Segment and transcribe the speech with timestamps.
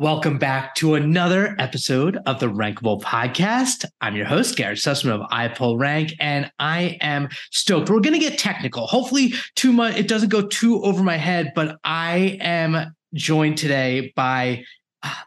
[0.00, 3.84] Welcome back to another episode of the Rankable Podcast.
[4.00, 7.90] I'm your host, Garrett Sussman of iPullRank, and I am stoked.
[7.90, 8.86] We're going to get technical.
[8.86, 14.12] Hopefully, too much it doesn't go too over my head, but I am joined today
[14.14, 14.62] by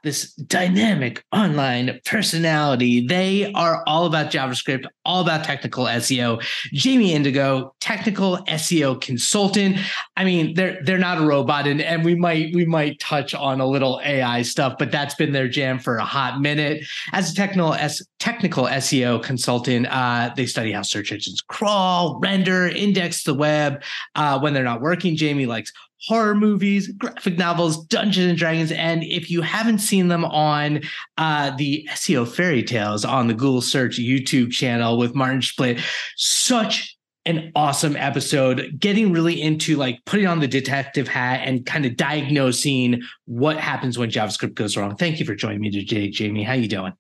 [0.04, 3.06] this dynamic online personality.
[3.06, 6.44] They are all about JavaScript, all about technical SEO.
[6.74, 9.78] Jamie Indigo, technical SEO consultant.
[10.18, 13.62] I mean, they're they're not a robot, and, and we might we might touch on
[13.62, 16.84] a little AI stuff, but that's been their jam for a hot minute.
[17.14, 22.68] As a technical S, technical SEO consultant, uh, they study how search engines crawl, render,
[22.68, 23.82] index the web.
[24.16, 25.72] Uh, when they're not working, Jamie likes
[26.04, 28.72] horror movies, graphic novels, Dungeons and Dragons.
[28.72, 30.82] And if you haven't seen them on
[31.18, 35.82] uh, the SEO fairy tales on the Google search YouTube channel with Martin Splitt,
[36.16, 41.86] such an awesome episode getting really into like putting on the detective hat and kind
[41.86, 46.42] of diagnosing what happens when javascript goes wrong thank you for joining me today jamie
[46.42, 46.92] how you doing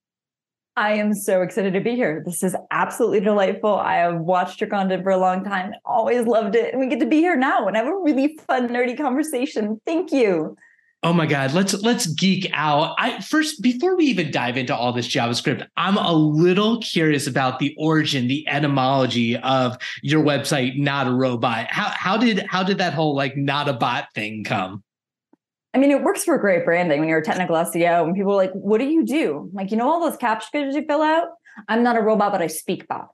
[0.82, 2.24] I am so excited to be here.
[2.26, 3.76] This is absolutely delightful.
[3.76, 6.73] I have watched your content for a long time, always loved it.
[6.73, 9.80] And we get to be here now and have a really fun, nerdy conversation.
[9.86, 10.58] Thank you.
[11.04, 12.96] Oh my God, let's let's geek out.
[12.98, 17.60] I first before we even dive into all this JavaScript, I'm a little curious about
[17.60, 21.68] the origin, the etymology of your website, not a robot.
[21.70, 24.84] How how did how did that whole like not a bot thing come?
[25.73, 28.36] I mean, it works for great branding when you're a technical SEO and people are
[28.36, 29.50] like, what do you do?
[29.53, 31.27] Like, you know, all those captchas you fill out?
[31.67, 33.09] I'm not a robot, but I speak bot.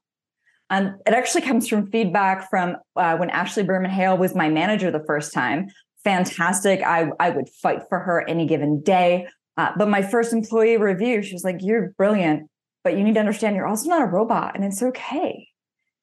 [0.69, 4.91] And it actually comes from feedback from uh, when Ashley Berman Hale was my manager
[4.91, 5.67] the first time.
[6.03, 6.81] Fantastic.
[6.81, 9.27] I, I would fight for her any given day.
[9.55, 12.49] Uh, but my first employee review, she was like, You're brilliant,
[12.83, 15.47] but you need to understand you're also not a robot and it's okay.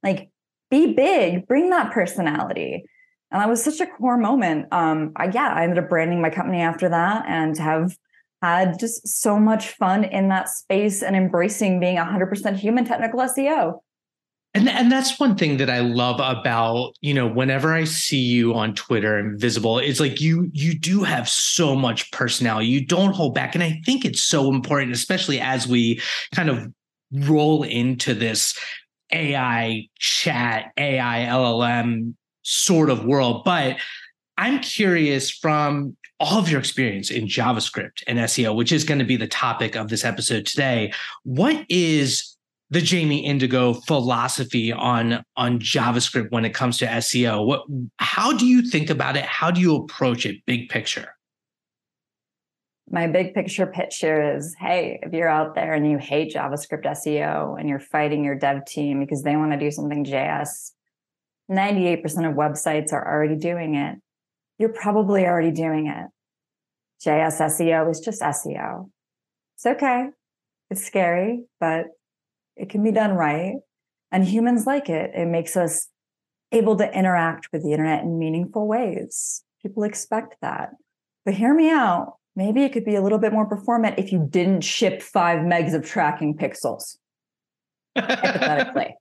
[0.02, 0.30] Like,
[0.70, 2.84] be big, bring that personality.
[3.34, 4.68] And that was such a core moment.
[4.70, 7.96] Um, I, yeah, I ended up branding my company after that and have
[8.40, 13.80] had just so much fun in that space and embracing being 100% human technical SEO.
[14.54, 18.54] And, and that's one thing that I love about, you know, whenever I see you
[18.54, 22.68] on Twitter and visible, it's like you you do have so much personality.
[22.68, 23.56] You don't hold back.
[23.56, 26.00] And I think it's so important, especially as we
[26.32, 26.72] kind of
[27.10, 28.56] roll into this
[29.10, 33.42] AI chat, AI LLM sort of world.
[33.44, 33.76] But
[34.36, 39.04] I'm curious from all of your experience in JavaScript and SEO, which is going to
[39.04, 40.92] be the topic of this episode today.
[41.24, 42.36] What is
[42.70, 47.44] the Jamie Indigo philosophy on on JavaScript when it comes to SEO?
[47.46, 47.64] What
[47.98, 49.24] how do you think about it?
[49.24, 51.14] How do you approach it big picture?
[52.90, 56.84] My big picture pitch here is hey, if you're out there and you hate JavaScript
[56.84, 60.72] SEO and you're fighting your dev team because they want to do something JS,
[61.50, 63.98] 98% of websites are already doing it.
[64.58, 66.06] You're probably already doing it.
[67.04, 68.90] JS SEO is just SEO.
[69.56, 70.08] It's okay.
[70.70, 71.86] It's scary, but
[72.56, 73.56] it can be done right.
[74.10, 75.10] And humans like it.
[75.14, 75.88] It makes us
[76.52, 79.42] able to interact with the internet in meaningful ways.
[79.60, 80.70] People expect that.
[81.24, 82.14] But hear me out.
[82.36, 85.74] Maybe it could be a little bit more performant if you didn't ship five megs
[85.74, 86.96] of tracking pixels.
[87.98, 88.94] Hypothetically.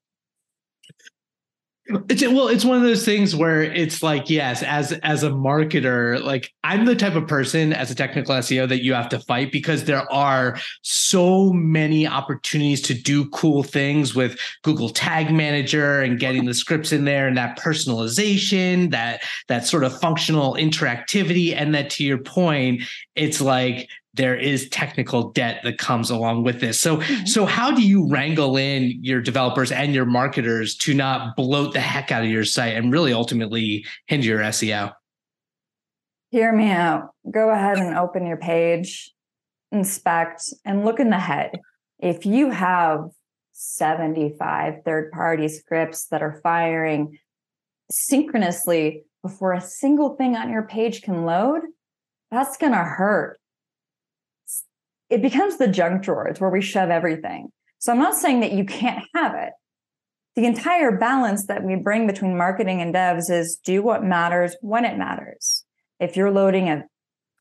[1.86, 6.24] It's well, it's one of those things where it's like, yes, as as a marketer,
[6.24, 9.52] like I'm the type of person as a technical SEO that you have to fight
[9.52, 16.20] because there are so many opportunities to do cool things with Google Tag Manager and
[16.20, 21.76] getting the scripts in there and that personalization, that that sort of functional interactivity, and
[21.76, 22.82] that to your point,
[23.16, 26.80] it's like there is technical debt that comes along with this.
[26.80, 27.26] So, mm-hmm.
[27.26, 31.80] so how do you wrangle in your developers and your marketers to not bloat the
[31.80, 34.94] heck out of your site and really ultimately hinder your SEO?
[36.30, 37.10] Hear me out.
[37.30, 39.12] Go ahead and open your page,
[39.72, 41.60] inspect, and look in the head.
[42.00, 43.06] If you have
[43.54, 47.18] 75 third party scripts that are firing
[47.92, 51.62] synchronously before a single thing on your page can load,
[52.30, 53.40] that's going to hurt
[55.14, 56.28] it becomes the junk drawer.
[56.28, 57.50] It's where we shove everything.
[57.78, 59.52] So I'm not saying that you can't have it.
[60.36, 64.86] The entire balance that we bring between marketing and devs is do what matters when
[64.86, 65.66] it matters.
[66.00, 66.86] If you're loading a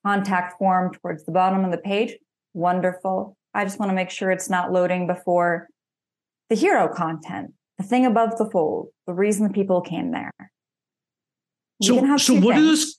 [0.05, 2.15] contact form towards the bottom of the page,
[2.53, 3.39] wonderful.
[3.55, 5.69] I just want to make sure it's not loading before
[6.51, 10.31] the hero content, the thing above the fold, the reason the people came there.
[11.81, 12.59] You so, so what things.
[12.59, 12.99] are those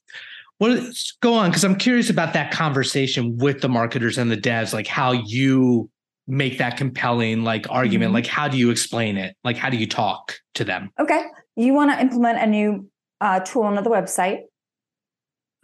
[0.63, 4.73] what go on because i'm curious about that conversation with the marketers and the devs
[4.73, 5.89] like how you
[6.25, 8.15] make that compelling like argument mm-hmm.
[8.15, 11.25] like how do you explain it like how do you talk to them okay
[11.55, 12.89] you want to implement a new
[13.21, 14.39] uh, tool on the website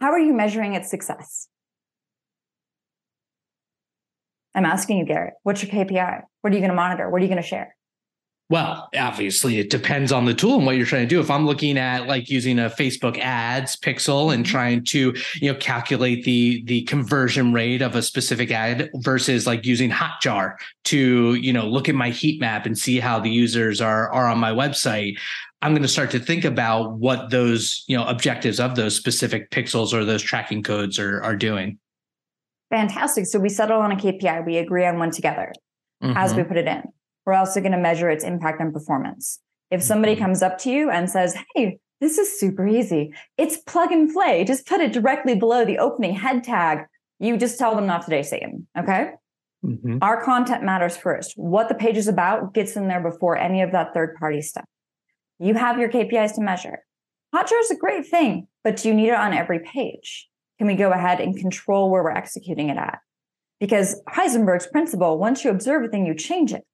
[0.00, 1.48] how are you measuring its success
[4.52, 6.22] I'm asking you, Garrett, what's your KPI?
[6.40, 7.08] What are you going to monitor?
[7.08, 7.76] What are you going to share?
[8.50, 11.20] Well, obviously, it depends on the tool and what you're trying to do.
[11.20, 14.50] If I'm looking at like using a Facebook ads pixel and mm-hmm.
[14.50, 19.64] trying to, you know, calculate the the conversion rate of a specific ad versus like
[19.64, 20.56] using Hotjar
[20.86, 24.26] to, you know, look at my heat map and see how the users are are
[24.26, 25.16] on my website,
[25.62, 29.52] I'm going to start to think about what those, you know, objectives of those specific
[29.52, 31.78] pixels or those tracking codes are are doing.
[32.70, 33.26] Fantastic.
[33.26, 34.44] So we settle on a KPI.
[34.44, 35.52] We agree on one together
[36.02, 36.16] mm-hmm.
[36.16, 36.48] as we mm-hmm.
[36.48, 36.82] put it in.
[37.26, 39.40] We're also going to measure its impact on performance.
[39.70, 40.24] If somebody mm-hmm.
[40.24, 43.12] comes up to you and says, Hey, this is super easy.
[43.36, 44.44] It's plug and play.
[44.44, 46.86] Just put it directly below the opening head tag.
[47.18, 48.66] You just tell them not today, Satan.
[48.78, 49.12] Okay.
[49.64, 49.98] Mm-hmm.
[50.00, 51.34] Our content matters first.
[51.36, 54.64] What the page is about gets in there before any of that third party stuff.
[55.38, 56.78] You have your KPIs to measure.
[57.34, 60.28] Hotjar is a great thing, but do you need it on every page?
[60.58, 62.98] Can we go ahead and control where we're executing it at?
[63.60, 66.64] Because Heisenberg's principle, once you observe a thing, you change it.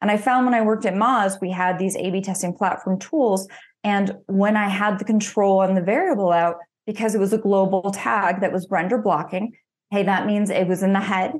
[0.00, 2.98] And I found when I worked at Moz, we had these A B testing platform
[2.98, 3.48] tools.
[3.82, 6.56] And when I had the control on the variable out,
[6.86, 9.56] because it was a global tag that was render blocking,
[9.90, 11.32] hey, that means it was in the head,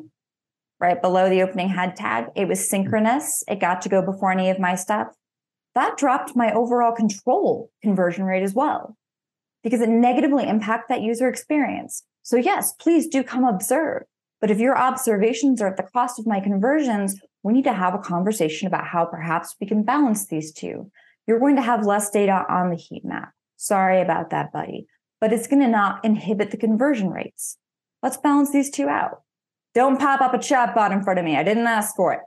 [0.81, 2.27] right below the opening head tag.
[2.35, 3.45] It was synchronous.
[3.49, 5.09] It got to go before any of my stuff.
[5.75, 8.97] That dropped my overall control conversion rate as well
[9.63, 12.03] because it negatively impacted that user experience.
[12.23, 14.05] So yes, please do come observe.
[14.41, 17.95] But if your observations are at the cost of my conversions, we need to have
[17.95, 20.91] a conversation about how perhaps we can balance these two.
[21.29, 23.31] You're going to have less data on the heat map.
[23.57, 24.89] Sorry about that, buddy,
[25.21, 27.57] but it's going to not inhibit the conversion rates.
[28.03, 29.23] Let's balance these two out.
[29.77, 31.37] Don't pop up a chatbot in front of me.
[31.37, 32.21] I didn't ask for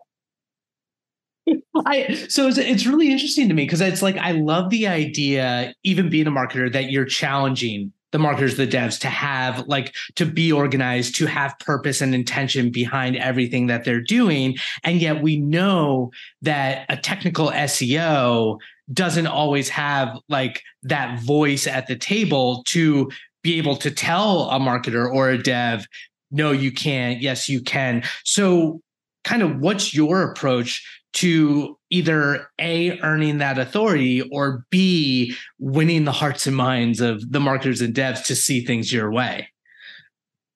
[1.47, 1.63] it.
[1.85, 5.73] I so it's, it's really interesting to me because it's like I love the idea,
[5.83, 10.25] even being a marketer, that you're challenging the marketers, the devs to have like to
[10.25, 14.57] be organized, to have purpose and intention behind everything that they're doing.
[14.83, 16.11] And yet we know
[16.41, 18.59] that a technical SEO
[18.91, 23.09] doesn't always have like that voice at the table to
[23.43, 25.85] be able to tell a marketer or a dev,
[26.31, 27.21] no, you can't.
[27.21, 28.03] Yes, you can.
[28.23, 28.81] So
[29.23, 36.11] kind of what's your approach to either a earning that authority or b winning the
[36.11, 39.49] hearts and minds of the marketers and devs to see things your way.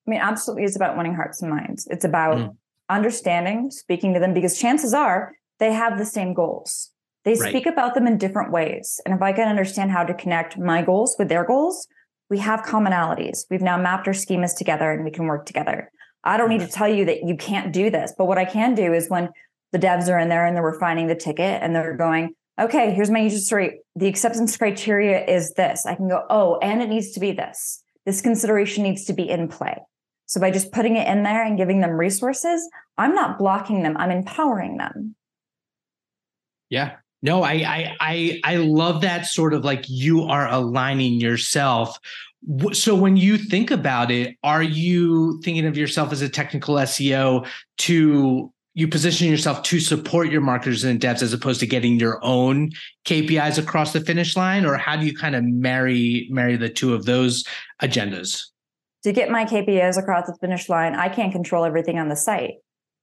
[0.07, 1.87] I mean absolutely it's about winning hearts and minds.
[1.89, 2.55] It's about mm.
[2.89, 6.91] understanding speaking to them because chances are they have the same goals.
[7.23, 7.49] They right.
[7.49, 8.99] speak about them in different ways.
[9.05, 11.87] And if i can understand how to connect my goals with their goals
[12.29, 13.45] we have commonalities.
[13.51, 15.91] We've now mapped our schemas together and we can work together.
[16.23, 18.75] I don't need to tell you that you can't do this but what i can
[18.75, 19.29] do is when
[19.73, 23.09] the devs are in there and they're refining the ticket and they're going, okay, here's
[23.09, 23.79] my user story.
[23.95, 25.85] The acceptance criteria is this.
[25.85, 27.83] I can go, oh, and it needs to be this.
[28.05, 29.77] This consideration needs to be in play.
[30.27, 33.97] So by just putting it in there and giving them resources, I'm not blocking them.
[33.97, 35.15] I'm empowering them.
[36.69, 36.93] Yeah.
[37.21, 41.97] No, I I I I love that sort of like you are aligning yourself
[42.73, 47.47] so when you think about it are you thinking of yourself as a technical seo
[47.77, 52.19] to you position yourself to support your marketers and devs as opposed to getting your
[52.23, 52.71] own
[53.05, 56.93] KPIs across the finish line, or how do you kind of marry marry the two
[56.93, 57.43] of those
[57.81, 58.41] agendas?
[59.03, 62.55] To get my KPIs across the finish line, I can't control everything on the site.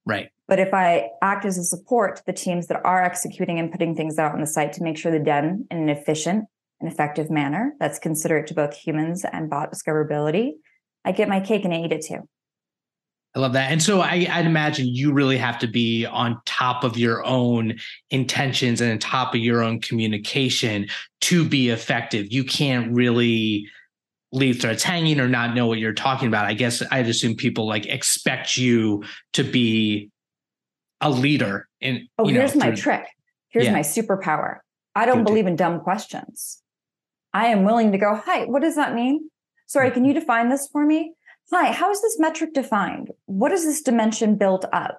[0.05, 0.29] Right.
[0.47, 3.95] But if I act as a support to the teams that are executing and putting
[3.95, 6.45] things out on the site to make sure they're done in an efficient
[6.81, 10.53] and effective manner that's considerate to both humans and bot discoverability,
[11.05, 12.27] I get my cake and I eat it too.
[13.33, 13.71] I love that.
[13.71, 17.77] And so I, would imagine you really have to be on top of your own
[18.09, 20.87] intentions and on top of your own communication
[21.21, 22.31] to be effective.
[22.31, 23.67] You can't really
[24.33, 26.45] leave threads hanging or not know what you're talking about.
[26.45, 30.09] I guess I'd assume people like expect you to be
[30.99, 33.05] a leader in Oh, here's know, my through, trick.
[33.49, 33.73] Here's yeah.
[33.73, 34.57] my superpower.
[34.93, 36.61] I don't believe in dumb questions.
[37.33, 39.29] I am willing to go, hi, what does that mean?
[39.67, 40.19] Sorry, can you mm-hmm.
[40.19, 41.13] define this for me?
[41.51, 43.11] Hi, how is this metric defined?
[43.25, 44.91] What is this dimension built of?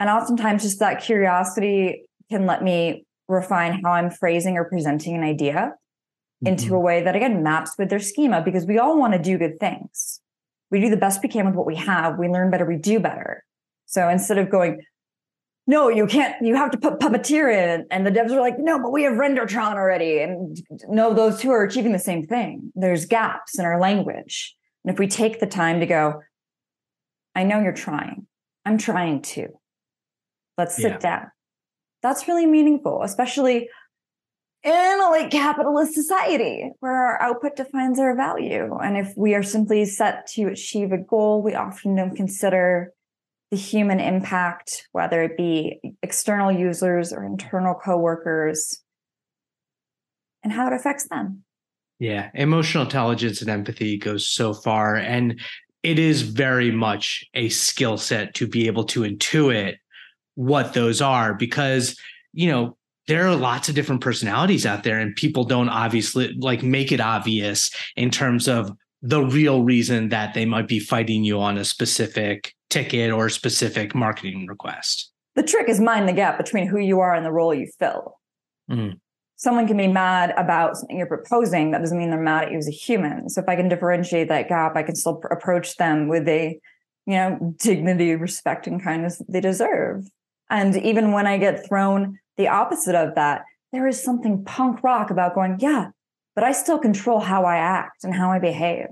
[0.00, 5.22] And oftentimes, just that curiosity can let me refine how I'm phrasing or presenting an
[5.22, 5.74] idea
[6.44, 6.46] mm-hmm.
[6.48, 9.38] into a way that, again, maps with their schema because we all want to do
[9.38, 10.20] good things.
[10.70, 12.18] We do the best we can with what we have.
[12.18, 13.44] We learn better, we do better.
[13.86, 14.82] So instead of going,
[15.68, 17.86] no, you can't, you have to put Puppeteer in.
[17.92, 20.18] And the devs are like, no, but we have Rendertron already.
[20.18, 22.72] And no, those two are achieving the same thing.
[22.74, 24.56] There's gaps in our language.
[24.84, 26.22] And if we take the time to go,
[27.34, 28.26] I know you're trying,
[28.64, 29.48] I'm trying to.
[30.58, 30.98] Let's sit yeah.
[30.98, 31.26] down.
[32.02, 33.68] That's really meaningful, especially
[34.64, 38.76] in a like capitalist society where our output defines our value.
[38.76, 42.92] And if we are simply set to achieve a goal, we often don't consider
[43.50, 48.80] the human impact, whether it be external users or internal coworkers,
[50.42, 51.44] and how it affects them.
[51.98, 54.96] Yeah, emotional intelligence and empathy goes so far.
[54.96, 55.40] And
[55.82, 59.76] it is very much a skill set to be able to intuit
[60.34, 61.96] what those are because,
[62.32, 62.76] you know,
[63.08, 67.00] there are lots of different personalities out there and people don't obviously like make it
[67.00, 68.72] obvious in terms of
[69.02, 73.94] the real reason that they might be fighting you on a specific ticket or specific
[73.94, 75.10] marketing request.
[75.34, 78.18] The trick is mind the gap between who you are and the role you fill.
[78.70, 78.96] Mm-hmm.
[79.42, 81.72] Someone can be mad about something you're proposing.
[81.72, 83.28] That doesn't mean they're mad at you as a human.
[83.28, 86.60] So if I can differentiate that gap, I can still pr- approach them with a,
[87.06, 90.06] you know, dignity, respect, and kindness that they deserve.
[90.48, 95.10] And even when I get thrown the opposite of that, there is something punk rock
[95.10, 95.88] about going, yeah,
[96.36, 98.90] but I still control how I act and how I behave.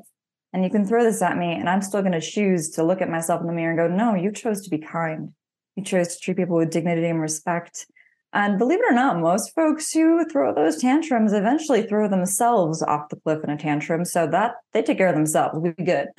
[0.53, 3.01] And you can throw this at me, and I'm still going to choose to look
[3.01, 5.33] at myself in the mirror and go, no, you chose to be kind.
[5.77, 7.87] You chose to treat people with dignity and respect.
[8.33, 13.09] And believe it or not, most folks who throw those tantrums eventually throw themselves off
[13.09, 14.05] the cliff in a tantrum.
[14.05, 15.59] So that they take care of themselves.
[15.59, 16.09] We'll be good.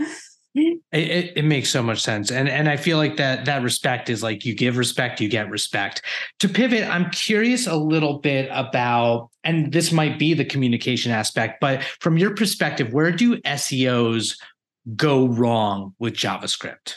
[0.54, 4.10] It, it, it, makes so much sense and and i feel like that that respect
[4.10, 6.02] is like you give respect you get respect
[6.40, 11.62] to pivot i'm curious a little bit about and this might be the communication aspect
[11.62, 14.38] but from your perspective where do seos
[14.98, 16.96] go wrong with javascript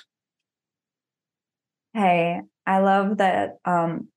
[1.93, 4.09] hey i love that um,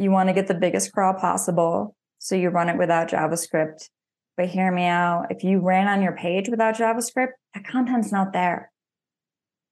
[0.00, 3.88] you want to get the biggest crawl possible so you run it without javascript
[4.40, 5.26] but hear me out.
[5.28, 8.72] If you ran on your page without JavaScript, that content's not there.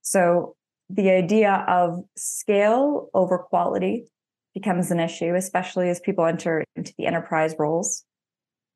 [0.03, 0.57] So
[0.91, 4.05] the idea of scale over quality
[4.53, 8.05] becomes an issue, especially as people enter into the enterprise roles.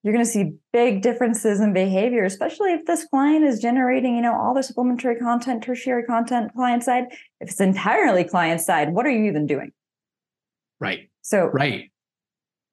[0.03, 4.23] You're going to see big differences in behavior, especially if this client is generating, you
[4.23, 7.05] know, all the supplementary content, tertiary content client side.
[7.41, 9.73] If it's entirely client side, what are you even doing?
[10.83, 11.11] Right.
[11.21, 11.91] So, right.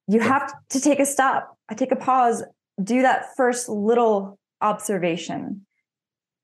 [0.08, 1.56] You have to take a stop.
[1.70, 2.44] I take a pause
[2.84, 5.66] do that first little observation.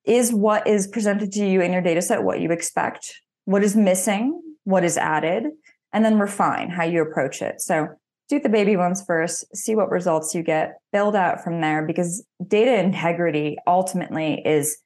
[0.06, 3.12] Is what is presented to you in your data set what you expect?
[3.46, 4.40] What is missing?
[4.64, 5.46] What is added?
[5.94, 7.62] And then refine how you approach it.
[7.62, 7.88] So
[8.30, 12.24] do the baby ones first, see what results you get, build out from there because
[12.46, 14.78] data integrity ultimately is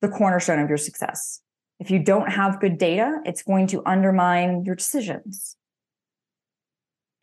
[0.00, 1.40] the cornerstone of your success.
[1.78, 5.56] If you don't have good data, it's going to undermine your decisions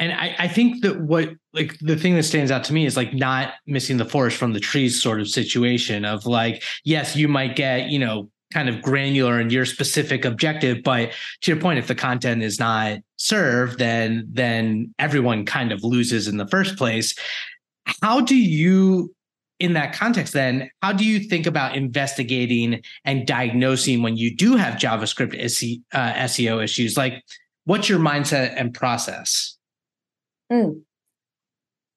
[0.02, 2.98] and I, I think that what like the thing that stands out to me is
[2.98, 7.28] like not missing the forest from the trees sort of situation of like yes you
[7.28, 11.80] might get you know kind of granular in your specific objective but to your point
[11.80, 16.78] if the content is not served then then everyone kind of loses in the first
[16.78, 17.16] place.
[18.02, 19.14] How do you
[19.60, 24.56] in that context then how do you think about investigating and diagnosing when you do
[24.56, 26.98] have javascript seo uh, issues?
[26.98, 27.24] Like
[27.66, 29.60] what's your mindset and process
[30.52, 30.82] Mm.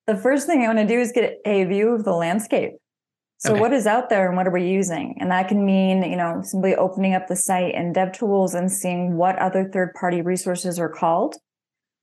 [0.06, 2.72] The first thing I want to do is get a view of the landscape.
[3.38, 3.60] So okay.
[3.60, 5.16] what is out there and what are we using?
[5.20, 9.16] And that can mean, you know, simply opening up the site and DevTools and seeing
[9.16, 11.36] what other third-party resources are called.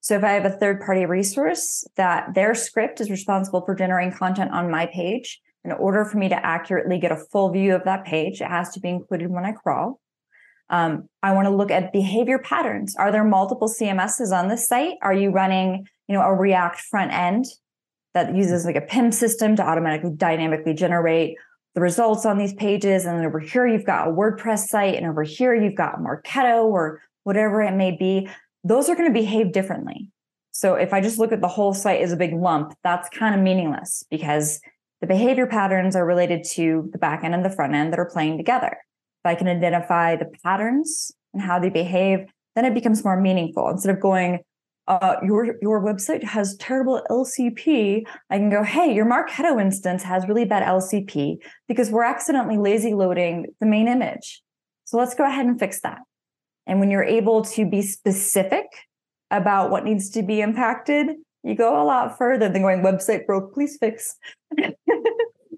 [0.01, 4.51] So if I have a third-party resource that their script is responsible for generating content
[4.51, 8.03] on my page, in order for me to accurately get a full view of that
[8.03, 9.99] page, it has to be included when I crawl.
[10.69, 12.95] Um, I want to look at behavior patterns.
[12.95, 14.93] Are there multiple CMSs on this site?
[15.01, 17.45] Are you running you know, a React front end
[18.13, 21.37] that uses like a PIM system to automatically dynamically generate
[21.73, 23.05] the results on these pages.
[23.05, 26.65] And then over here, you've got a WordPress site, and over here, you've got Marketo
[26.65, 28.27] or whatever it may be.
[28.65, 30.09] Those are going to behave differently.
[30.51, 33.33] So if I just look at the whole site as a big lump, that's kind
[33.33, 34.59] of meaningless because
[34.99, 38.09] the behavior patterns are related to the back end and the front end that are
[38.09, 38.77] playing together.
[39.23, 42.27] If I can identify the patterns and how they behave,
[42.57, 44.41] then it becomes more meaningful instead of going,
[44.91, 50.27] uh, your your website has terrible LCP, I can go, hey, your Marketo instance has
[50.27, 51.37] really bad LCP
[51.69, 54.41] because we're accidentally lazy loading the main image.
[54.83, 55.99] So let's go ahead and fix that.
[56.67, 58.65] And when you're able to be specific
[59.31, 61.07] about what needs to be impacted,
[61.41, 64.17] you go a lot further than going website broke, please fix.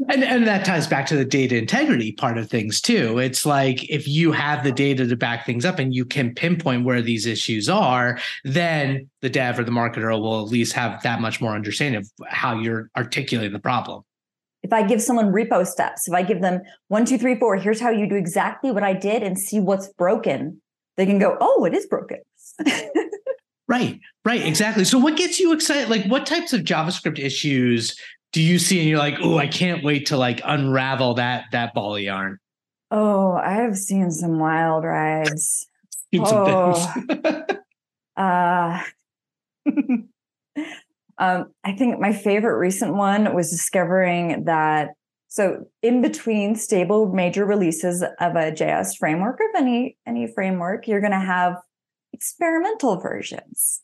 [0.10, 3.20] and and that ties back to the data integrity part of things too.
[3.20, 6.84] It's like if you have the data to back things up and you can pinpoint
[6.84, 11.22] where these issues are then the dev or the marketer will at least have that
[11.22, 14.04] much more understanding of how you're articulating the problem.
[14.62, 17.82] If i give someone repo steps if i give them one two three four here's
[17.82, 20.62] how you do exactly what i did and see what's broken
[20.96, 22.20] they can go oh it is broken.
[23.68, 24.84] Right right exactly.
[24.84, 27.98] So what gets you excited like what types of javascript issues
[28.34, 31.74] do you see and you're like, oh, I can't wait to like unravel that that
[31.74, 32.40] ball of yarn?
[32.92, 35.68] Oh, I have seen some wild rides.
[36.16, 36.94] oh,
[38.18, 38.84] uh,
[41.18, 44.90] um, I think my favorite recent one was discovering that
[45.28, 51.02] so in between stable major releases of a JS framework of any any framework, you're
[51.02, 51.56] going to have
[52.14, 53.83] experimental versions.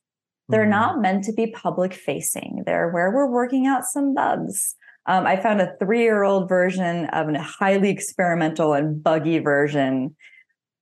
[0.49, 0.71] They're mm-hmm.
[0.71, 2.63] not meant to be public facing.
[2.65, 4.75] They're where we're working out some bugs.
[5.05, 10.15] Um, I found a three year old version of a highly experimental and buggy version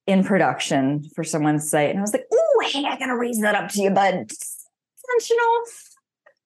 [0.08, 1.90] in production for someone's site.
[1.90, 4.14] And I was like, oh, hey, I got to raise that up to you, bud.
[4.14, 5.62] Intentional.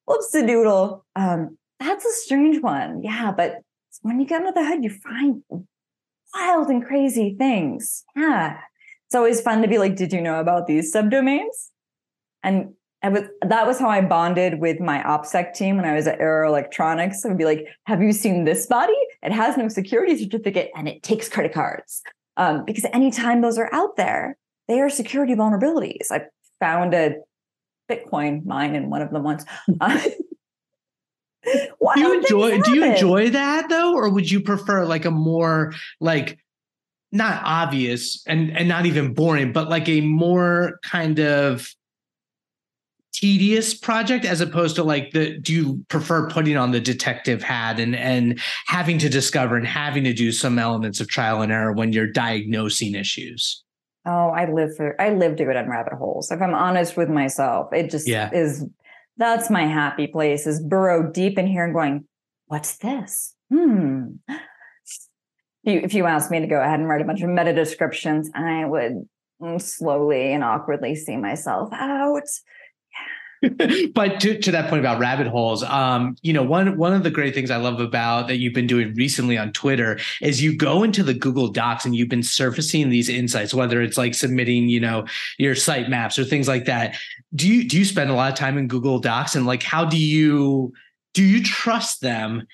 [0.04, 1.04] Whoops a doodle.
[1.14, 3.02] Um, that's a strange one.
[3.02, 3.62] Yeah, but
[4.02, 5.42] when you get under the hood, you find
[6.34, 8.04] wild and crazy things.
[8.16, 8.58] Yeah.
[9.06, 11.68] It's always fun to be like, did you know about these subdomains?
[12.42, 12.74] And
[13.04, 16.48] Was, that was how I bonded with my OPSEC team when I was at Arrow
[16.48, 17.24] Electronics.
[17.24, 18.94] I would be like, have you seen this body?
[19.22, 22.02] It has no security certificate and it takes credit cards.
[22.36, 24.36] Um, because anytime those are out there,
[24.68, 26.10] they are security vulnerabilities.
[26.10, 26.26] I
[26.60, 27.16] found a
[27.90, 29.44] Bitcoin mine in one of them once.
[31.44, 35.72] do you enjoy do you enjoy that though or would you prefer like a more
[36.00, 36.38] like
[37.10, 41.74] not obvious and and not even boring but like a more kind of
[43.12, 47.78] tedious project as opposed to like the do you prefer putting on the detective hat
[47.78, 51.72] and and having to discover and having to do some elements of trial and error
[51.72, 53.62] when you're diagnosing issues
[54.06, 57.10] oh i live for i live to go down rabbit holes if i'm honest with
[57.10, 58.30] myself it just yeah.
[58.32, 58.64] is
[59.16, 62.04] that's my happy place is burrow deep in here and going,
[62.46, 63.34] what's this?
[63.50, 64.16] Hmm.
[65.64, 68.64] If you asked me to go ahead and write a bunch of meta descriptions, I
[68.64, 69.08] would
[69.58, 72.22] slowly and awkwardly see myself out.
[73.94, 77.10] but to, to that point about rabbit holes, um, you know, one one of the
[77.10, 80.82] great things I love about that you've been doing recently on Twitter is you go
[80.82, 84.80] into the Google Docs and you've been surfacing these insights, whether it's like submitting, you
[84.80, 85.06] know,
[85.38, 86.96] your site maps or things like that.
[87.34, 89.84] Do you do you spend a lot of time in Google Docs and like how
[89.84, 90.72] do you
[91.14, 92.46] do you trust them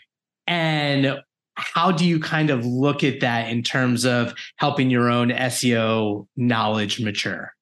[0.47, 1.21] and
[1.55, 6.27] how do you kind of look at that in terms of helping your own SEO
[6.37, 7.53] knowledge mature?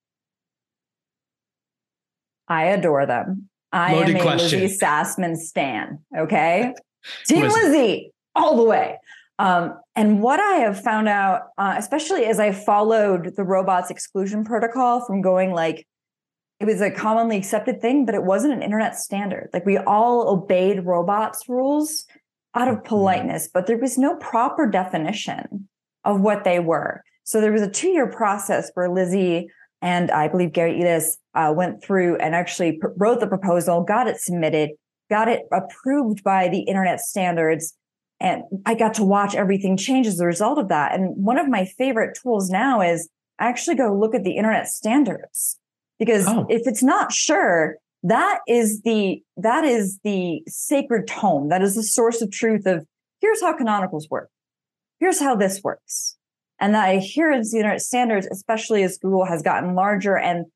[2.48, 3.48] I adore them.
[3.72, 4.60] I Loaded am a question.
[4.60, 5.98] Lizzi Sassman stan.
[6.16, 6.74] Okay,
[7.26, 8.98] Team Lizzi all the way.
[9.38, 14.44] Um, and what I have found out, uh, especially as I followed the robots exclusion
[14.44, 15.86] protocol from going like
[16.58, 19.50] it was a commonly accepted thing, but it wasn't an internet standard.
[19.52, 22.06] Like we all obeyed robots rules
[22.54, 22.86] out of mm-hmm.
[22.86, 25.68] politeness, but there was no proper definition
[26.04, 27.02] of what they were.
[27.24, 29.48] So there was a two year process where Lizzi
[29.86, 34.08] and I believe Gary Illyes uh, went through and actually pr- wrote the proposal, got
[34.08, 34.70] it submitted,
[35.08, 37.72] got it approved by the internet standards.
[38.18, 40.92] And I got to watch everything change as a result of that.
[40.92, 44.66] And one of my favorite tools now is I actually go look at the internet
[44.66, 45.56] standards
[46.00, 46.46] because oh.
[46.48, 51.48] if it's not sure, that is the that is the sacred tome.
[51.48, 52.84] That is the source of truth of
[53.20, 54.30] here's how canonicals work.
[54.98, 56.15] Here's how this works.
[56.58, 60.46] And that adherence to the internet standards, especially as Google has gotten larger and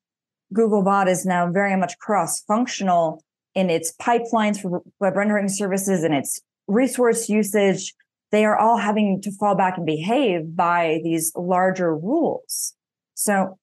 [0.53, 3.23] Googlebot is now very much cross functional
[3.55, 7.93] in its pipelines for web rendering services and its resource usage.
[8.31, 12.73] They are all having to fall back and behave by these larger rules.
[13.13, 13.57] So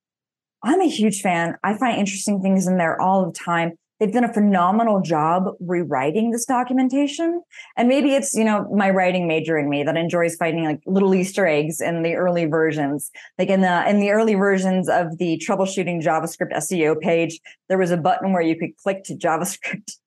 [0.62, 1.56] I'm a huge fan.
[1.62, 3.72] I find interesting things in there all the time.
[3.98, 7.42] They've done a phenomenal job rewriting this documentation.
[7.76, 11.14] And maybe it's, you know, my writing major in me that enjoys finding like little
[11.14, 13.10] Easter eggs in the early versions.
[13.38, 17.90] Like in the in the early versions of the troubleshooting JavaScript SEO page, there was
[17.90, 19.92] a button where you could click to JavaScript.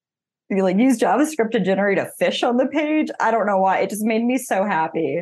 [0.54, 3.08] You like use JavaScript to generate a fish on the page.
[3.22, 3.80] I don't know why.
[3.80, 5.22] It just made me so happy.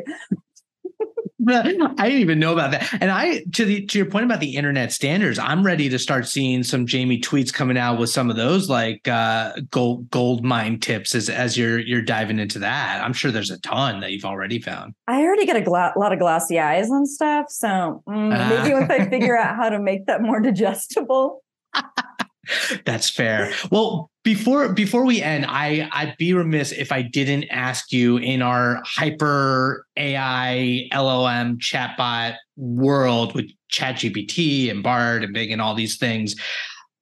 [1.47, 2.87] I didn't even know about that.
[3.01, 6.27] And I to the to your point about the internet standards, I'm ready to start
[6.27, 10.79] seeing some Jamie tweets coming out with some of those like uh, gold gold mine
[10.79, 13.01] tips as as you're you're diving into that.
[13.03, 14.93] I'm sure there's a ton that you've already found.
[15.07, 18.63] I already get a gla- lot of glossy eyes and stuff, so mm, uh.
[18.63, 21.43] maybe once I figure out how to make that more digestible.
[22.85, 23.51] That's fair.
[23.71, 28.41] Well, before before we end, I I'd be remiss if I didn't ask you in
[28.41, 35.97] our hyper AI LLM chatbot world with ChatGPT and Bard and Bing and all these
[35.97, 36.35] things,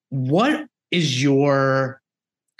[0.09, 2.01] what is your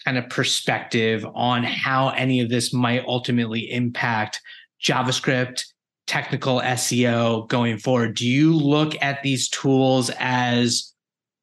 [0.06, 4.42] kind of perspective on how any of this might ultimately impact
[4.82, 5.66] JavaScript,
[6.08, 8.16] technical SEO going forward?
[8.16, 10.94] Do you look at these tools as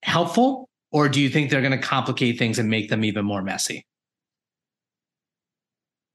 [0.02, 3.42] helpful or do you think they're going to complicate things and make them even more
[3.42, 3.84] messy?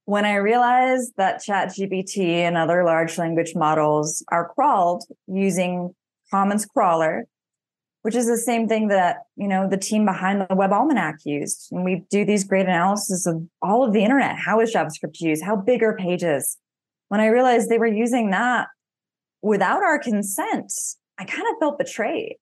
[0.06, 5.94] When I realized that ChatGPT and other large language models are crawled using
[6.30, 7.26] Commons Crawler,
[8.00, 11.68] which is the same thing that you know the team behind the web almanac used
[11.70, 15.44] and we do these great analysis of all of the internet how is javascript used
[15.44, 16.56] how big are pages
[17.08, 18.68] when i realized they were using that
[19.42, 20.72] without our consent
[21.18, 22.36] i kind of felt betrayed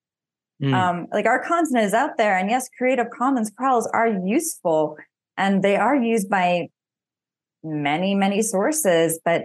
[0.63, 0.75] mm.
[0.75, 4.97] um, like our content is out there and yes creative commons crawls are useful
[5.37, 6.69] and they are used by
[7.63, 9.43] many many sources but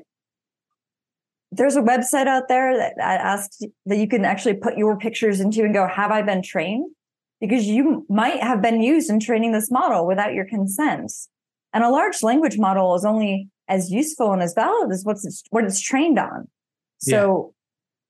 [1.56, 5.64] there's a website out there that asks that you can actually put your pictures into
[5.64, 6.92] and go, have I been trained?
[7.40, 11.12] Because you might have been used in training this model without your consent.
[11.74, 15.44] And a large language model is only as useful and as valid as what's it's,
[15.50, 16.48] what it's trained on.
[17.00, 17.54] So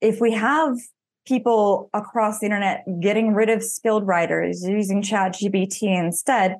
[0.02, 0.10] yeah.
[0.10, 0.78] if we have
[1.26, 6.58] people across the internet getting rid of skilled writers using chat gpt instead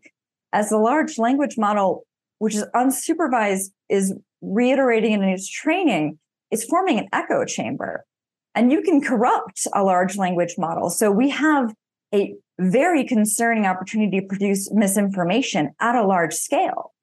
[0.52, 2.06] as a large language model
[2.40, 6.20] which is unsupervised is reiterating in its training
[6.52, 8.06] is forming an echo chamber.
[8.56, 10.90] And you can corrupt a large language model.
[10.90, 11.74] So we have
[12.14, 16.94] a very concerning opportunity to produce misinformation at a large scale.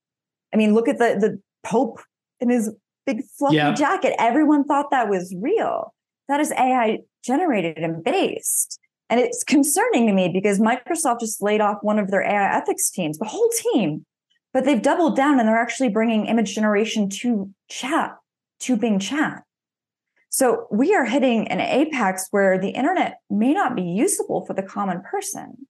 [0.54, 2.00] I mean, look at the, the Pope
[2.38, 2.70] in his
[3.04, 3.72] big fluffy yeah.
[3.72, 4.14] jacket.
[4.18, 5.92] Everyone thought that was real.
[6.28, 8.78] That is AI generated and based.
[9.08, 12.90] And it's concerning to me because Microsoft just laid off one of their AI ethics
[12.90, 14.06] teams, the whole team,
[14.52, 18.16] but they've doubled down and they're actually bringing image generation to chat
[18.60, 19.42] to Bing Chat.
[20.28, 24.62] So we are hitting an apex where the internet may not be usable for the
[24.62, 25.66] common person.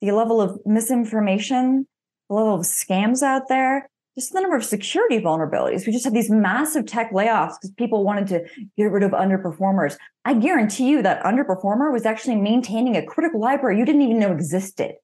[0.00, 1.86] The level of misinformation,
[2.28, 5.86] the level of scams out there, just the number of security vulnerabilities.
[5.86, 8.44] We just had these massive tech layoffs because people wanted to
[8.76, 9.96] get rid of underperformers.
[10.24, 14.32] I guarantee you that underperformer was actually maintaining a critical library you didn't even know
[14.32, 14.94] existed.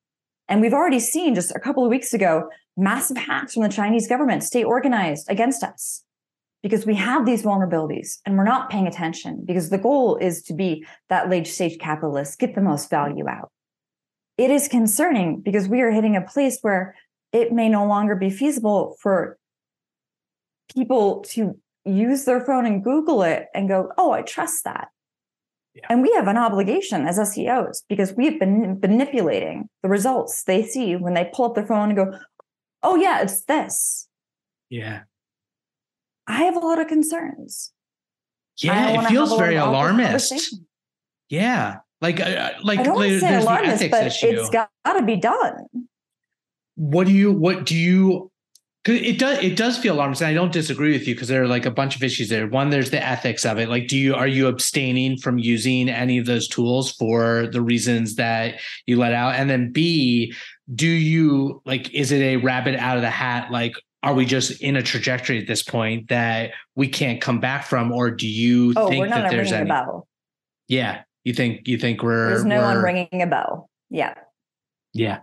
[0.48, 4.08] And we've already seen just a couple of weeks ago massive hacks from the Chinese
[4.08, 6.04] government stay organized against us
[6.62, 10.54] because we have these vulnerabilities and we're not paying attention because the goal is to
[10.54, 13.50] be that late stage capitalist, get the most value out.
[14.38, 16.94] It is concerning because we are hitting a place where
[17.32, 19.38] it may no longer be feasible for
[20.74, 24.88] people to use their phone and Google it and go, oh, I trust that.
[25.74, 25.86] Yeah.
[25.88, 30.96] And we have an obligation as SEOs because we've been manipulating the results they see
[30.96, 32.18] when they pull up their phone and go,
[32.82, 34.08] oh, yeah, it's this.
[34.68, 35.02] Yeah.
[36.26, 37.72] I have a lot of concerns.
[38.62, 40.54] Yeah, it feels very alarmist.
[41.28, 44.26] Yeah, like uh, like I don't like, say alarmist, but issue.
[44.26, 45.66] it's got to be done.
[46.80, 47.30] What do you?
[47.30, 48.30] What do you?
[48.86, 51.42] Cause it does it does feel alarmist, and I don't disagree with you because there
[51.42, 52.46] are like a bunch of issues there.
[52.46, 53.68] One, there's the ethics of it.
[53.68, 58.14] Like, do you are you abstaining from using any of those tools for the reasons
[58.14, 59.34] that you let out?
[59.34, 60.32] And then B,
[60.74, 64.62] do you like is it a rabbit out of the hat like are we just
[64.62, 68.72] in a trajectory at this point that we can't come back from, or do you
[68.74, 69.68] oh, think that there's any?
[69.68, 70.08] A bell.
[70.66, 72.64] Yeah, you think you think we're there's no we're...
[72.64, 73.68] one ringing a bell.
[73.90, 74.14] Yeah,
[74.94, 75.18] yeah.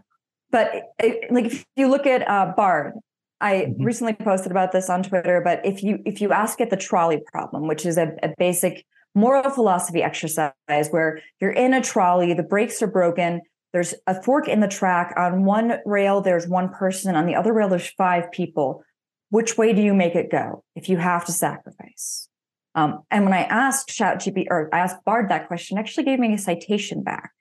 [0.52, 2.94] But it, like if you look at uh, Bard,
[3.40, 3.84] I mm-hmm.
[3.84, 5.42] recently posted about this on Twitter.
[5.44, 8.86] But if you if you ask it the trolley problem, which is a, a basic
[9.16, 10.54] moral philosophy exercise
[10.90, 13.42] where you're in a trolley, the brakes are broken,
[13.74, 15.14] there's a fork in the track.
[15.18, 17.16] On one rail, there's one person.
[17.16, 18.84] On the other rail, there's five people.
[19.30, 22.30] Which way do you make it go if you have to sacrifice?
[22.76, 26.34] Um, and when I asked ChatGPT or I asked Bard that question, actually gave me
[26.34, 27.32] a citation back.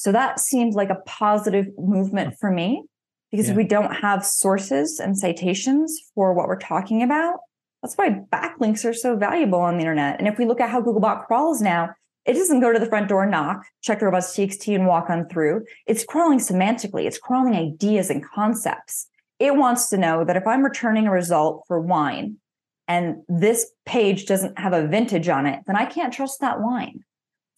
[0.00, 2.84] So that seemed like a positive movement for me
[3.30, 3.50] because yeah.
[3.50, 7.40] if we don't have sources and citations for what we're talking about,
[7.82, 10.18] that's why backlinks are so valuable on the internet.
[10.18, 11.90] And if we look at how Googlebot crawls now,
[12.24, 15.66] it doesn't go to the front door, knock, check the robots.txt and walk on through.
[15.86, 17.04] It's crawling semantically.
[17.04, 19.06] It's crawling ideas and concepts.
[19.38, 22.38] It wants to know that if I'm returning a result for wine
[22.88, 27.00] and this page doesn't have a vintage on it, then I can't trust that wine.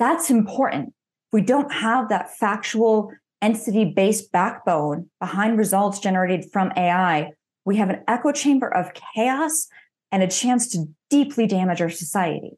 [0.00, 0.92] That's important.
[1.32, 7.30] We don't have that factual entity based backbone behind results generated from AI.
[7.64, 9.68] We have an echo chamber of chaos
[10.10, 12.52] and a chance to deeply damage our society.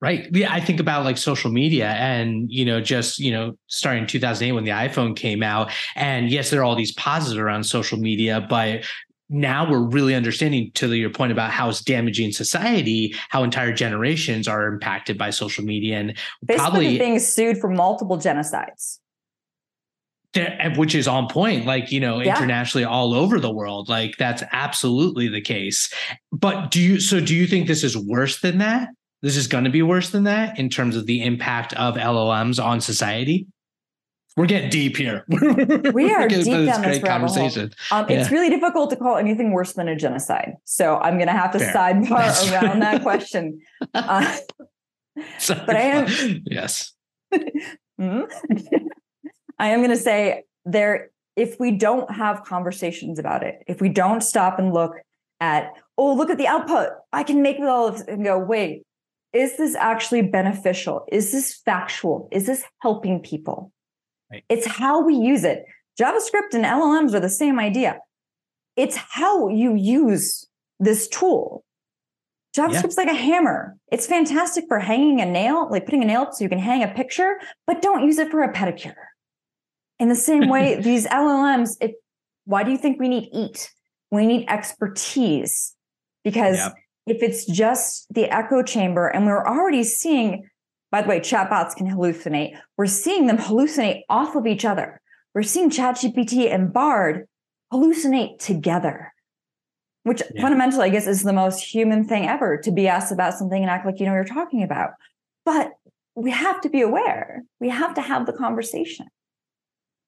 [0.00, 0.28] Right.
[0.32, 4.08] Yeah, I think about like social media and, you know, just, you know, starting in
[4.08, 5.70] 2008 when the iPhone came out.
[5.94, 8.84] And yes, there are all these positives around social media, but
[9.32, 14.46] now we're really understanding to your point about how it's damaging society, how entire generations
[14.46, 18.98] are impacted by social media and Basically probably being sued for multiple genocides.
[20.76, 22.34] Which is on point, like, you know, yeah.
[22.34, 23.90] internationally all over the world.
[23.90, 25.92] Like, that's absolutely the case.
[26.30, 28.88] But do you, so do you think this is worse than that?
[29.22, 32.62] this is going to be worse than that in terms of the impact of LLMs
[32.62, 33.46] on society?
[34.36, 35.24] We're getting deep here.
[35.28, 37.72] we are deep down this conversation.
[37.90, 38.20] Um, yeah.
[38.20, 40.54] It's really difficult to call anything worse than a genocide.
[40.64, 41.74] So I'm going to have to Fair.
[41.74, 43.60] sidebar around that question.
[43.94, 44.36] Uh,
[45.48, 46.94] but I am yes.
[47.98, 48.22] hmm?
[49.58, 53.90] I am going to say there, if we don't have conversations about it, if we
[53.90, 54.94] don't stop and look
[55.40, 58.86] at, oh, look at the output, I can make it all of and go, wait,
[59.32, 61.06] is this actually beneficial?
[61.12, 62.28] Is this factual?
[62.32, 63.72] Is this helping people?
[64.32, 64.44] Right.
[64.48, 65.64] It's how we use it.
[66.00, 67.98] JavaScript and LLMs are the same idea.
[68.76, 70.46] It's how you use
[70.80, 71.64] this tool.
[72.56, 73.04] JavaScript's yeah.
[73.04, 73.76] like a hammer.
[73.90, 76.82] It's fantastic for hanging a nail, like putting a nail up so you can hang
[76.82, 78.94] a picture, but don't use it for a pedicure.
[79.98, 81.94] In the same way, these LLMs, it,
[82.44, 83.70] why do you think we need EAT?
[84.10, 85.74] We need expertise
[86.24, 86.58] because
[87.06, 90.48] if it's just the echo chamber, and we're already seeing,
[90.92, 92.56] by the way, chatbots can hallucinate.
[92.76, 95.00] We're seeing them hallucinate off of each other.
[95.34, 97.26] We're seeing ChatGPT and Bard
[97.72, 99.12] hallucinate together
[100.04, 100.42] which yeah.
[100.42, 103.70] fundamentally, I guess, is the most human thing ever to be asked about something and
[103.70, 104.90] act like you know what you're talking about.
[105.44, 105.72] But
[106.14, 107.42] we have to be aware.
[107.60, 109.06] We have to have the conversation.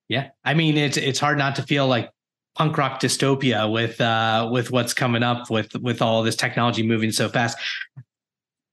[0.09, 2.11] Yeah, I mean, it's it's hard not to feel like
[2.57, 7.13] punk rock dystopia with uh, with what's coming up with with all this technology moving
[7.13, 7.57] so fast.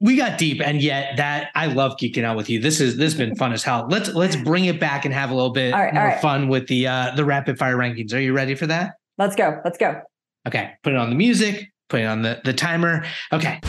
[0.04, 2.60] We got deep, and yet that I love geeking out with you.
[2.60, 3.86] This is this has been fun as hell.
[3.88, 6.20] Let's let's bring it back and have a little bit right, more right.
[6.20, 8.12] fun with the uh, the rapid fire rankings.
[8.12, 8.96] Are you ready for that?
[9.20, 9.62] Let's go.
[9.64, 10.02] Let's go.
[10.48, 13.06] Okay, put it on the music, put it on the, the timer.
[13.32, 13.60] Okay.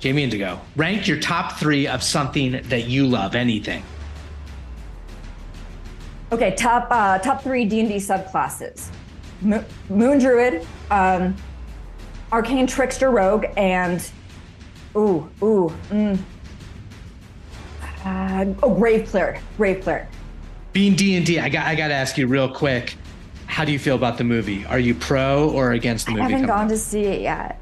[0.00, 3.84] Jamie Indigo, rank your top three of something that you love, anything.
[6.30, 8.88] Okay, top uh, top three D and D subclasses:
[9.40, 11.34] Mo- Moon Druid, um,
[12.32, 14.10] Arcane Trickster Rogue, and
[14.96, 16.18] Ooh, ooh, mm.
[18.04, 20.08] Uh, oh, Grave Cleric, Grave Cleric.
[20.72, 22.96] Being D and I got I got to ask you real quick.
[23.46, 24.64] How do you feel about the movie?
[24.66, 26.22] Are you pro or against the movie?
[26.22, 27.60] I haven't gone to see it yet.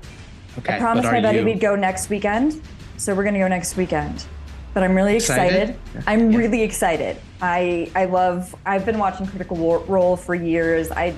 [0.59, 1.44] Okay, I promised my buddy you...
[1.44, 2.61] we'd go next weekend,
[2.96, 4.24] so we're gonna go next weekend.
[4.74, 5.70] But I'm really excited.
[5.70, 6.05] excited.
[6.07, 6.38] I'm yeah.
[6.38, 7.16] really excited.
[7.40, 8.55] I I love.
[8.64, 10.90] I've been watching Critical Role for years.
[10.90, 11.14] I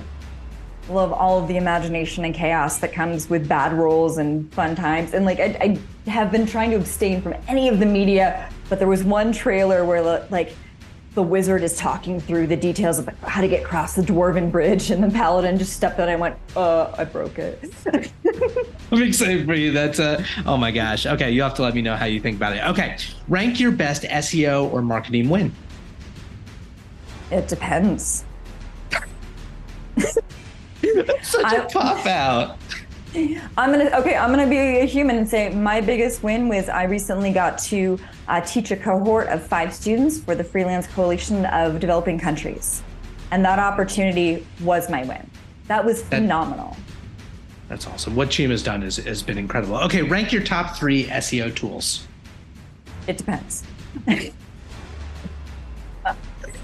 [0.89, 5.13] love all of the imagination and chaos that comes with bad rolls and fun times.
[5.13, 8.79] And like, I, I have been trying to abstain from any of the media, but
[8.79, 10.55] there was one trailer where like
[11.15, 14.91] the wizard is talking through the details of how to get across the dwarven bridge,
[14.91, 17.63] and the paladin just stepped out and went, "Uh, I broke it."
[18.91, 19.71] I'm excited for you.
[19.71, 21.05] That's uh, oh my gosh.
[21.05, 22.63] Okay, you have to let me know how you think about it.
[22.67, 25.53] Okay, rank your best SEO or marketing win.
[27.31, 28.25] It depends.
[31.21, 32.57] Such I, a pop out.
[33.15, 34.15] I'm gonna okay.
[34.15, 37.99] I'm gonna be a human and say my biggest win was I recently got to
[38.27, 42.83] uh, teach a cohort of five students for the Freelance Coalition of Developing Countries,
[43.31, 45.29] and that opportunity was my win.
[45.67, 46.77] That was phenomenal.
[47.67, 48.15] That's awesome.
[48.15, 49.77] What Team has done is, has been incredible.
[49.77, 52.07] Okay, rank your top three SEO tools.
[53.07, 53.63] It depends.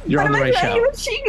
[0.08, 0.76] You're what on the right show.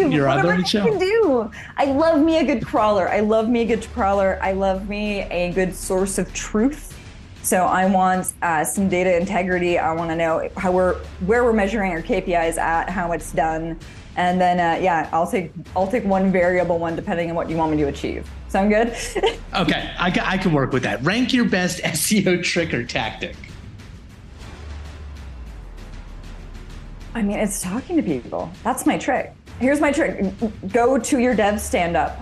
[0.09, 0.99] You're what on the right show.
[0.99, 1.51] do?
[1.77, 3.09] I love me a good crawler.
[3.09, 4.39] I love me a good crawler.
[4.43, 6.93] I love me a good source of truth.
[7.43, 9.79] So I want uh, some data integrity.
[9.79, 13.79] I want to know how we're where we're measuring our KPIs at, how it's done,
[14.17, 17.57] and then uh, yeah, I'll take I'll take one variable one depending on what you
[17.57, 18.29] want me to achieve.
[18.49, 18.89] Sound good?
[19.55, 21.03] okay, I, I can work with that.
[21.05, 23.37] Rank your best SEO trick or tactic.
[27.17, 28.53] I mean, it's talking to people.
[28.63, 29.33] That's my trick.
[29.59, 30.35] Here's my trick
[30.71, 32.21] go to your dev stand up,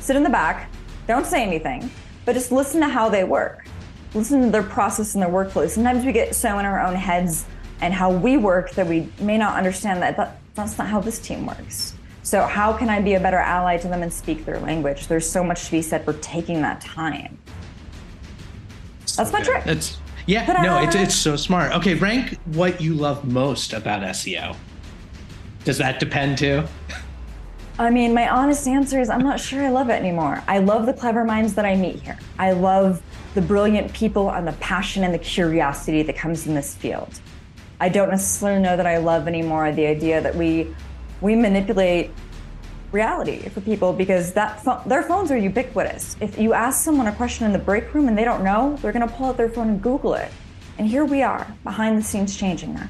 [0.00, 0.70] sit in the back,
[1.08, 1.90] don't say anything,
[2.26, 3.66] but just listen to how they work.
[4.12, 5.66] Listen to their process and their workflow.
[5.66, 7.46] Sometimes we get so in our own heads
[7.80, 11.18] and how we work that we may not understand that, that that's not how this
[11.18, 11.94] team works.
[12.22, 15.06] So, how can I be a better ally to them and speak their language?
[15.06, 17.38] There's so much to be said for taking that time.
[19.16, 19.62] That's my trick.
[19.64, 20.62] It's yeah, Ta-da!
[20.62, 21.72] no, it's it's so smart.
[21.72, 24.56] Okay, rank what you love most about SEO.
[25.64, 26.64] Does that depend too?
[27.78, 30.42] I mean, my honest answer is I'm not sure I love it anymore.
[30.46, 32.18] I love the clever minds that I meet here.
[32.38, 33.02] I love
[33.34, 37.20] the brilliant people and the passion and the curiosity that comes in this field.
[37.80, 40.74] I don't necessarily know that I love anymore the idea that we
[41.20, 42.12] we manipulate
[42.94, 46.16] reality for people because that fo- their phones are ubiquitous.
[46.20, 48.92] If you ask someone a question in the break room and they don't know, they're
[48.92, 50.30] going to pull out their phone and Google it.
[50.78, 52.88] And here we are, behind the scenes changing that.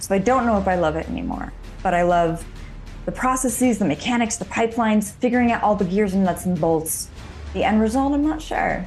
[0.00, 2.44] So I don't know if I love it anymore, but I love
[3.04, 7.08] the processes, the mechanics, the pipelines, figuring out all the gears and nuts and bolts.
[7.52, 8.86] The end result, I'm not sure.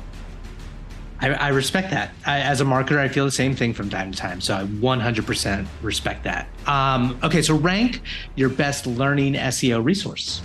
[1.21, 2.11] I, I respect that.
[2.25, 4.39] I, as a marketer, I feel the same thing from time to time.
[4.41, 6.47] So I 100% respect that.
[6.65, 8.01] Um, okay, so rank
[8.35, 10.41] your best learning SEO resource.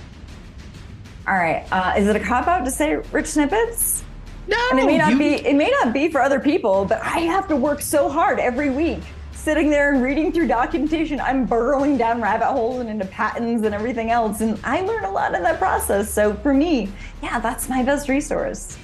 [1.27, 1.67] All right.
[1.71, 4.03] Uh, is it a cop out to say rich snippets?
[4.47, 7.01] No, And it may not you- be it may not be for other people, but
[7.03, 9.01] I have to work so hard every week
[9.33, 11.21] sitting there and reading through documentation.
[11.21, 14.41] I'm burrowing down rabbit holes and into patents and everything else.
[14.41, 16.13] And I learn a lot in that process.
[16.13, 16.91] So for me,
[17.23, 18.77] yeah, that's my best resource.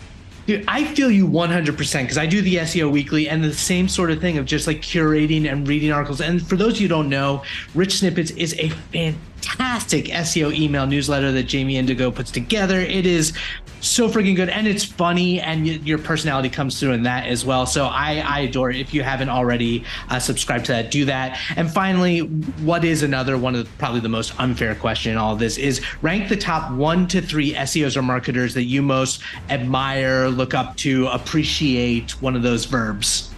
[0.50, 4.10] Dude, I feel you 100% because I do the SEO weekly and the same sort
[4.10, 6.20] of thing of just like curating and reading articles.
[6.20, 10.88] And for those of you who don't know, Rich Snippets is a fantastic SEO email
[10.88, 12.80] newsletter that Jamie Indigo puts together.
[12.80, 13.32] It is
[13.80, 17.44] so freaking good and it's funny and y- your personality comes through in that as
[17.44, 17.66] well.
[17.66, 18.76] So I, I adore it.
[18.76, 21.38] If you haven't already uh, subscribed to that, do that.
[21.56, 25.36] And finally, what is another one of the, probably the most unfair question in all
[25.36, 30.28] this is rank the top one to three SEOs or marketers that you most admire,
[30.28, 33.30] look up to, appreciate one of those verbs.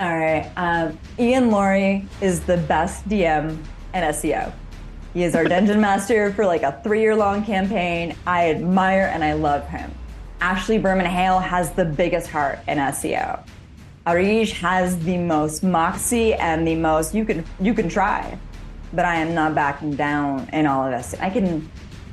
[0.00, 0.50] All right.
[0.56, 3.56] Um, Ian Lurie is the best DM
[3.92, 4.52] and SEO.
[5.14, 8.16] He is our dungeon master for like a three year long campaign.
[8.26, 9.94] I admire and I love him.
[10.40, 13.40] Ashley Berman Hale has the biggest heart in SEO.
[14.08, 18.36] Arish has the most moxie and the most you can you can try,
[18.92, 21.14] but I am not backing down in all of this.
[21.20, 21.70] I can,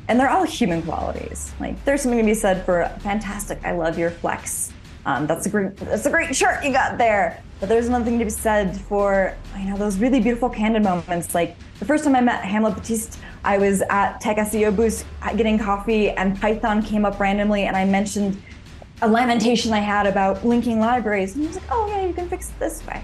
[0.08, 1.54] and they're all human qualities.
[1.60, 3.66] Like there's something to be said for fantastic.
[3.66, 4.72] I love your flex.
[5.06, 7.42] Um, that's a great that's a great shirt you got there.
[7.60, 11.34] But there's another thing to be said for you know those really beautiful candid moments.
[11.34, 15.58] Like the first time I met Hamlet Batista, I was at Tech SEO Boost getting
[15.58, 18.42] coffee, and Python came up randomly, and I mentioned
[19.02, 21.34] a lamentation I had about linking libraries.
[21.34, 23.04] And he was like, oh, yeah, you can fix it this way.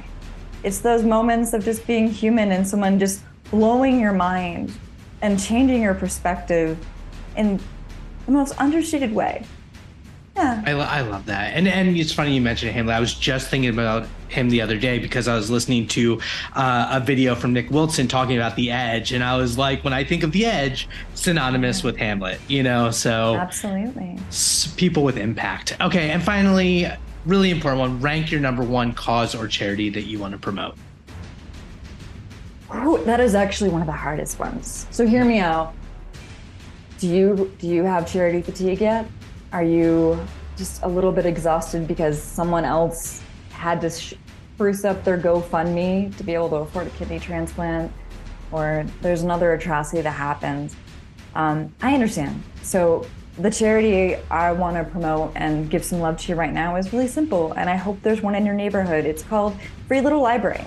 [0.64, 4.72] It's those moments of just being human and someone just blowing your mind
[5.22, 6.78] and changing your perspective
[7.36, 7.60] in
[8.26, 9.46] the most understated way.
[10.38, 10.62] Yeah.
[10.68, 11.56] I, I love that.
[11.56, 12.96] And and it's funny you mentioned Hamlet.
[12.96, 16.22] I was just thinking about him the other day because I was listening to
[16.54, 19.14] uh, a video from Nick Wilson talking about the edge.
[19.14, 22.92] And I was like, when I think of the edge, synonymous with Hamlet, you know?
[22.92, 24.20] So Absolutely.
[24.28, 25.76] s- people with impact.
[25.82, 26.12] Okay.
[26.12, 26.86] And finally,
[27.26, 30.76] really important one rank your number one cause or charity that you want to promote.
[32.76, 34.86] Ooh, that is actually one of the hardest ones.
[34.92, 35.74] So hear me out.
[37.00, 39.08] Do you do you have charity fatigue yet?
[39.54, 40.20] Are you
[40.58, 46.24] just a little bit exhausted because someone else had to spruce up their GoFundMe to
[46.24, 47.92] be able to afford a kidney transplant,
[48.52, 50.76] or there's another atrocity that happened?
[51.36, 52.44] Um, I understand.
[52.64, 53.06] So
[53.38, 56.92] the charity I want to promote and give some love to you right now is
[56.92, 59.06] really simple, and I hope there's one in your neighborhood.
[59.06, 59.56] It's called
[59.88, 60.66] Free Little Library.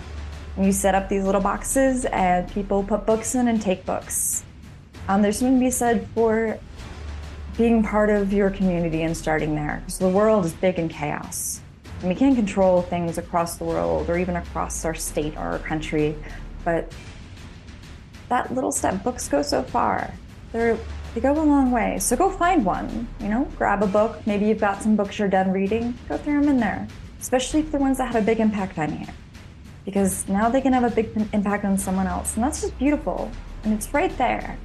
[0.58, 4.44] You set up these little boxes, and people put books in and take books.
[5.08, 6.58] Um, there's something to be said for
[7.60, 11.60] being part of your community and starting there, because the world is big and chaos.
[12.00, 15.58] And we can't control things across the world or even across our state or our
[15.58, 16.16] country,
[16.64, 16.90] but
[18.30, 20.10] that little step books go so far.
[20.52, 20.78] They're
[21.14, 21.98] they go a long way.
[21.98, 23.06] So go find one.
[23.20, 24.26] You know, grab a book.
[24.26, 25.98] Maybe you've got some books you're done reading.
[26.08, 26.88] Go throw them in there,
[27.20, 29.06] especially if they're ones that had a big impact on you,
[29.84, 33.30] because now they can have a big impact on someone else, and that's just beautiful.
[33.64, 34.56] And it's right there.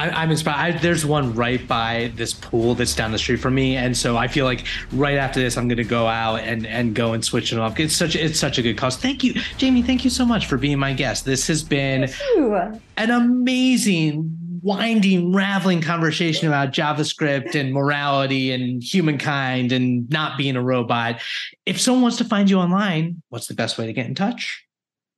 [0.00, 0.76] I, I'm inspired.
[0.76, 4.16] I, there's one right by this pool that's down the street from me, and so
[4.16, 7.22] I feel like right after this, I'm going to go out and and go and
[7.22, 7.78] switch it off.
[7.78, 8.96] It's such it's such a good cause.
[8.96, 9.82] Thank you, Jamie.
[9.82, 11.26] Thank you so much for being my guest.
[11.26, 12.08] This has been
[12.96, 20.62] an amazing, winding, raveling conversation about JavaScript and morality and humankind and not being a
[20.62, 21.20] robot.
[21.66, 24.64] If someone wants to find you online, what's the best way to get in touch?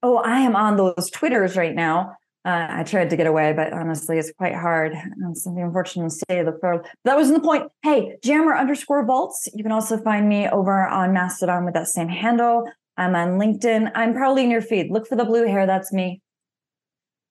[0.02, 2.16] Oh, I am on those Twitters right now.
[2.44, 4.94] Uh, I tried to get away, but honestly, it's quite hard.
[5.30, 6.84] It's the unfortunate state of the world.
[7.04, 7.70] That wasn't the point.
[7.82, 9.48] Hey, Jammer underscore Volts.
[9.54, 12.68] You can also find me over on Mastodon with that same handle.
[12.96, 13.92] I'm on LinkedIn.
[13.94, 14.90] I'm probably in your feed.
[14.90, 15.66] Look for the blue hair.
[15.66, 16.20] That's me.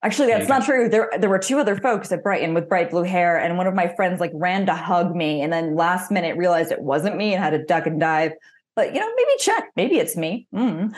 [0.04, 0.90] Actually, that's not true.
[0.90, 3.76] There, there were two other folks at Brighton with bright blue hair, and one of
[3.76, 7.36] my friends like ran to hug me, and then last minute realized it wasn't me
[7.36, 8.32] and had to duck and dive.
[8.76, 9.70] But you know, maybe check.
[9.76, 10.48] Maybe it's me.
[10.54, 10.96] Mm.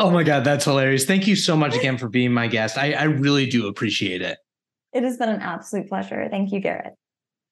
[0.00, 1.04] Oh my God, that's hilarious.
[1.04, 2.76] Thank you so much again for being my guest.
[2.76, 4.38] I, I really do appreciate it.
[4.92, 6.28] It has been an absolute pleasure.
[6.30, 6.94] Thank you, Garrett.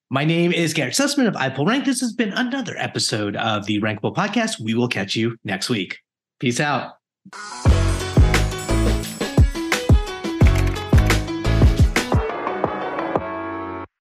[0.09, 1.85] My name is Garrett Sussman of iPullRank.
[1.85, 4.59] This has been another episode of the Rankable Podcast.
[4.59, 5.97] We will catch you next week.
[6.39, 6.93] Peace out.